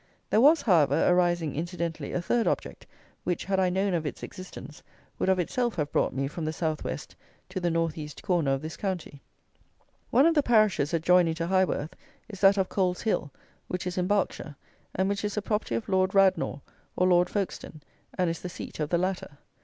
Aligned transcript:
There 0.31 0.41
was, 0.41 0.63
however, 0.63 1.05
arising 1.09 1.55
incidentally 1.55 2.11
a 2.11 2.23
third 2.23 2.47
object, 2.47 2.87
which, 3.23 3.45
had 3.45 3.59
I 3.59 3.69
known 3.69 3.93
of 3.93 4.03
its 4.03 4.23
existence, 4.23 4.81
would 5.19 5.29
of 5.29 5.37
itself 5.37 5.75
have 5.75 5.91
brought 5.91 6.11
me 6.11 6.27
from 6.27 6.43
the 6.43 6.51
south 6.53 6.83
west 6.83 7.15
to 7.49 7.59
the 7.59 7.69
north 7.69 7.95
east 7.99 8.23
corner 8.23 8.51
of 8.53 8.63
this 8.63 8.75
county. 8.75 9.21
One 10.09 10.25
of 10.25 10.33
the 10.33 10.41
parishes 10.41 10.91
adjoining 10.91 11.35
to 11.35 11.45
Highworth 11.45 11.93
is 12.27 12.41
that 12.41 12.57
of 12.57 12.67
Coleshill, 12.67 13.29
which 13.67 13.85
is 13.85 13.95
in 13.95 14.07
Berkshire, 14.07 14.55
and 14.95 15.07
which 15.07 15.23
is 15.23 15.35
the 15.35 15.41
property 15.43 15.75
of 15.75 15.87
Lord 15.87 16.15
Radnor, 16.15 16.61
or 16.95 17.05
Lord 17.07 17.29
Folkestone, 17.29 17.83
and 18.17 18.27
is 18.27 18.41
the 18.41 18.49
seat 18.49 18.79
of 18.79 18.89
the 18.89 18.97
latter. 18.97 19.37